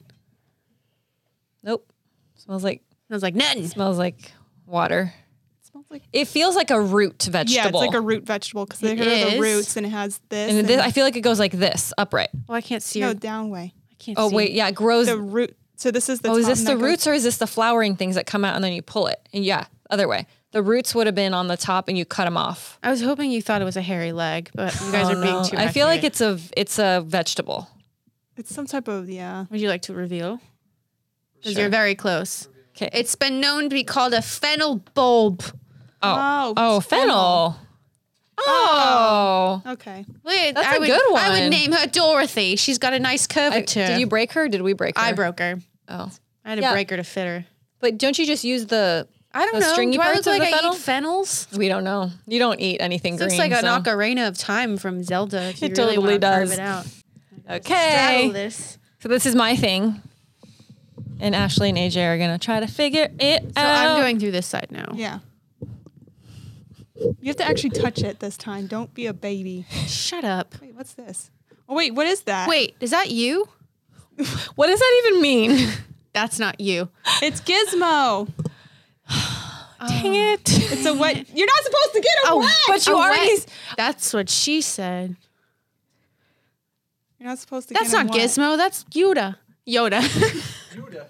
[1.63, 1.91] Nope.
[2.35, 3.67] Smells like smells like nothing.
[3.67, 4.31] smells like
[4.65, 5.13] water.
[5.89, 7.53] It like It feels like a root vegetable.
[7.55, 10.19] yeah, it's like a root vegetable because they It are the roots and it has
[10.29, 10.49] this.
[10.49, 12.29] and and this, I feel like it goes like this, upright.
[12.47, 12.99] Well, I can't see.
[12.99, 13.03] It.
[13.03, 13.73] No your, down way.
[13.91, 14.17] I can't.
[14.19, 14.35] Oh see.
[14.35, 15.07] wait, yeah, it grows.
[15.07, 15.55] The root.
[15.75, 16.29] So this is the.
[16.29, 18.55] oh, is this the goes- roots or is this the flowering things that come out
[18.55, 19.19] and then you pull it?
[19.33, 20.27] And yeah, other way.
[20.51, 22.79] The roots would have been on the top and you cut them off.
[22.81, 25.21] I was hoping you thought it was a hairy leg, but you guys Oh, are
[25.21, 25.43] being no.
[25.43, 25.57] too.
[25.57, 27.67] I feel like it's a it's a vegetable.
[28.35, 29.45] It's some type of yeah.
[29.51, 30.39] Would you like to reveal?
[31.37, 31.61] Because Sure.
[31.63, 32.47] you're very close.
[32.75, 32.89] Okay.
[32.93, 35.43] It's been known to be called a fennel bulb.
[36.01, 37.55] Oh Oh, oh fennel.
[38.37, 39.61] Oh.
[39.65, 39.71] oh.
[39.73, 40.05] Okay.
[40.23, 41.31] Wait, That's I a would, good I one.
[41.41, 42.55] would name her Dorothy.
[42.55, 43.87] She's got a nice I- curvature.
[43.87, 44.43] did you break her?
[44.43, 45.03] Or did we break her?
[45.03, 45.59] I broke her.
[45.89, 46.09] Oh,
[46.45, 46.71] I had to Yeah.
[46.71, 47.45] break her to fit her.
[47.81, 49.07] but don't you just use the?
[49.33, 49.73] I don't The know.
[49.73, 50.73] stringy Do I parts look of like the I fennel?
[50.73, 51.47] eat fennels?
[51.55, 52.09] We don't know.
[52.27, 53.27] You don't eat anything green.
[53.29, 53.51] Looks green.
[53.51, 55.49] like an so- ocarina of time from Zelda.
[55.49, 56.51] If you It really totally wanna carve does.
[56.57, 56.85] It out.
[57.49, 58.29] Okay.
[58.33, 58.77] This.
[59.01, 60.01] So this is my thing,
[61.19, 63.55] and Ashley and AJ are gonna try to figure it out.
[63.55, 63.87] So out.
[63.97, 64.91] I'm going through this side now.
[64.95, 65.19] Yeah.
[66.99, 68.67] You have to actually touch it this time.
[68.67, 69.65] Don't be a baby.
[69.87, 70.55] Shut up.
[70.61, 71.31] Wait, what's this?
[71.67, 72.49] Oh wait, what is that?
[72.49, 73.47] Wait, is that you?
[74.55, 75.69] What does that even mean?
[76.13, 76.89] That's not you.
[77.21, 78.27] it's Gizmo.
[79.87, 80.41] Dang it!
[80.71, 81.25] It's a wet.
[81.33, 82.55] You're not supposed to get a wet.
[82.67, 83.33] but you A already.
[83.33, 83.45] wet-
[83.77, 85.15] That's what she said.
[87.17, 87.73] You're not supposed to.
[87.73, 88.17] That's get not 'em wet.
[88.21, 88.57] That's not Gizmo.
[88.57, 89.35] That's Yoda.
[89.67, 90.01] Yoda.
[90.73, 91.07] Yoda.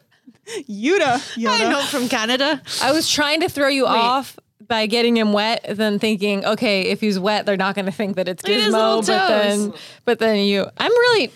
[0.67, 1.47] Yoda.
[1.47, 2.61] I know from Canada.
[2.81, 4.37] I was trying to throw you off
[4.69, 8.15] by getting him wet, then thinking, okay, if he's wet, they're not going to think
[8.15, 9.05] that it's Look at his Gizmo.
[9.05, 9.79] But then, toes.
[10.05, 11.33] but then you, I'm really.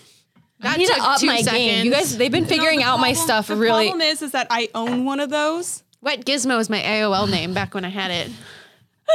[0.62, 1.84] I That need to took up two my game.
[1.84, 2.10] You seconds.
[2.12, 3.88] guys, they've been No, figuring the out my stuff the really.
[3.88, 5.82] problem is, is that I own one of those.
[6.00, 8.30] Wet Gizmo is my AOL name back when I had it.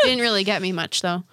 [0.03, 1.23] Didn't really get me much though.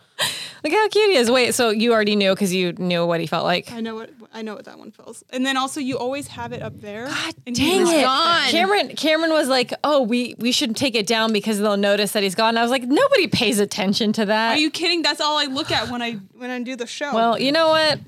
[0.64, 1.30] Look how cute he is.
[1.30, 3.72] Wait, so you already knew because you knew what he felt like.
[3.72, 5.24] I know what I know what that one feels.
[5.30, 7.06] And then also, you always have it up there.
[7.06, 8.02] God Dang it!
[8.02, 8.48] gone.
[8.50, 12.22] Cameron Cameron was like, "Oh, we we should take it down because they'll notice that
[12.22, 15.02] he's gone." I was like, "Nobody pays attention to that." Are you kidding?
[15.02, 17.14] That's all I look at when I when I do the show.
[17.14, 18.00] well, you know what?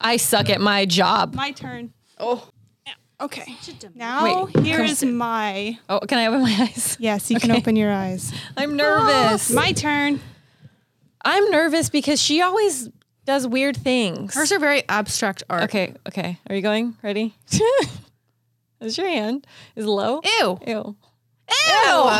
[0.00, 1.34] I suck at my job.
[1.34, 1.92] my turn.
[2.18, 2.48] Oh.
[3.18, 3.56] Okay.
[3.94, 5.78] Now Wait, here come my.
[5.88, 6.98] Oh, can I open my eyes?
[7.00, 8.30] Yes, you can open your eyes.
[8.58, 9.50] I'm nervous.
[9.50, 10.20] My turn.
[11.26, 12.88] I'm nervous because she always
[13.24, 14.34] does weird things.
[14.34, 15.64] Hers are very abstract art.
[15.64, 16.38] okay, okay.
[16.48, 16.96] Are you going?
[17.02, 17.34] Ready?
[18.80, 20.20] Is your hand is low?
[20.22, 20.60] Ew.
[20.66, 20.96] Ew.
[21.66, 22.10] Ew.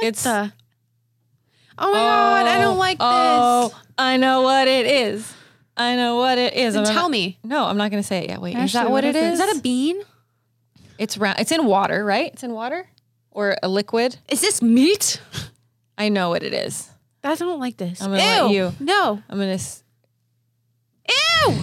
[0.00, 0.52] It's The-
[1.78, 3.78] oh my god, I don't like oh, oh, this.
[3.96, 5.32] I know what it is.
[5.76, 6.74] I know what it is.
[6.74, 7.38] Then I'm tell not- me.
[7.42, 8.40] No, I'm not going to say it yet.
[8.40, 9.40] Wait, is that what what it is is?
[9.40, 10.02] Is that a bean?
[10.98, 11.38] It's round.
[11.38, 12.32] It's in water, right?
[12.32, 12.86] It's in water
[13.30, 14.18] or a liquid.
[14.28, 15.20] Is this meat?
[15.96, 16.88] I know what it is.
[17.22, 18.02] I don't like this.
[18.02, 18.42] I'm gonna Ew.
[18.42, 19.22] let you- No.
[19.28, 19.52] I'm gonna.
[19.52, 19.82] s-
[21.08, 21.54] Ew.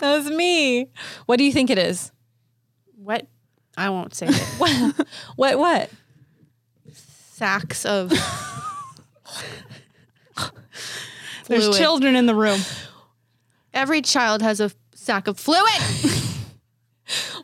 [0.00, 0.90] That was me.
[1.26, 2.10] What do you think it is?
[2.96, 3.26] What?
[3.76, 4.36] I won't say it.
[4.58, 5.06] What?
[5.36, 5.58] What?
[5.58, 5.90] What?
[6.92, 8.10] Sacks of.
[11.48, 11.78] There's fluid.
[11.78, 12.60] children in the room.
[13.72, 15.80] Every child has a sack of fluid.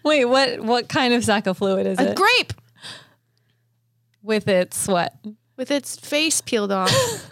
[0.04, 2.06] Wait, what what kind of sack of fluid is it?
[2.06, 2.16] A it?
[2.16, 2.52] grape
[4.22, 5.14] With its what?
[5.56, 6.90] with its face peeled off.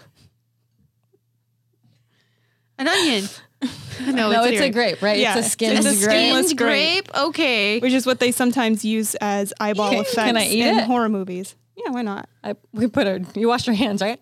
[2.77, 3.25] An onion.
[4.05, 4.73] no, No, it's a grape.
[4.73, 5.19] grape, right?
[5.19, 7.11] Yeah, it's a it's a skinless grape.
[7.11, 7.17] grape.
[7.17, 7.79] Okay.
[7.79, 10.85] which is what they sometimes use as eyeball Can- effects can I eat in it?
[10.85, 11.55] horror movies.
[11.75, 12.27] Yeah, why not?
[12.43, 13.19] I, we put our.
[13.35, 14.19] You washed your hands, right?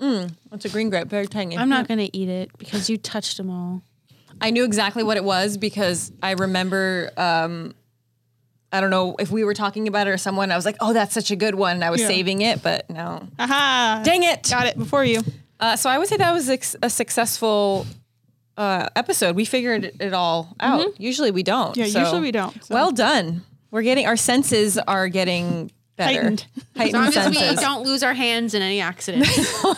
[0.00, 0.26] No.
[0.52, 1.56] It's a green grape, very tangy.
[1.56, 3.82] I'm not gonna eat it because you touched them all.
[4.40, 7.10] I knew exactly what it was because I remember.
[7.16, 7.74] Um,
[8.74, 10.50] I don't know if we were talking about it or someone.
[10.50, 12.08] I was like, "Oh, that's such a good one." I was Yeah.
[12.08, 13.26] saving it, but no.
[13.38, 14.02] Aha!
[14.04, 14.48] Dang it!
[14.50, 15.22] Got it before you.
[15.60, 16.48] Uh, so I would say that was
[16.82, 17.86] a successful
[18.56, 19.36] uh, episode.
[19.36, 21.00] We figured it all out.
[21.00, 21.70] Usually we don't.
[21.70, 21.80] Mm-hmm.
[21.80, 22.64] Yeah, so- usually we don't.
[22.64, 22.74] so.
[22.74, 23.42] Well done.
[23.70, 26.12] We're getting our senses are getting better.
[26.12, 26.46] Heightened.
[26.56, 29.64] As Heightened long as we don't lose our hands in any accidents.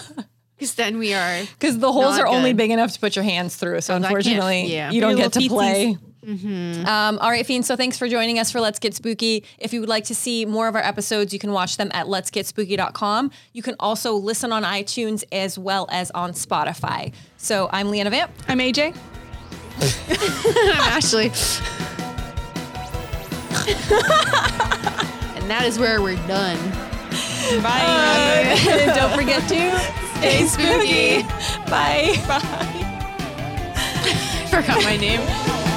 [0.56, 1.42] Because then we are.
[1.58, 3.82] Because the holes Not are only big enough to put your hands through.
[3.82, 4.90] So unfortunately, yeah.
[4.90, 5.98] you don't Your get to little play.
[6.26, 6.84] Feetsies.
[6.86, 7.64] Um, all right, Fiend.
[7.64, 9.44] So thanks for joining us for Let's Get Spooky.
[9.58, 12.06] If you would like to see more of our episodes, you can watch them at
[12.06, 13.30] letsgetspooky.com.
[13.52, 17.12] You can also listen on iTunes as well as on Spotify.
[17.36, 18.30] So I'm Leanna Vamp.
[18.48, 18.96] I'm AJ.
[20.08, 21.26] I'm Ashley.
[25.36, 26.58] and that is where we're done.
[27.62, 27.80] Bye.
[28.68, 29.78] and don't forget to
[30.18, 31.22] stay spooky.
[31.70, 32.16] Bye.
[32.26, 32.82] Bye.
[34.50, 35.75] Forgot my name.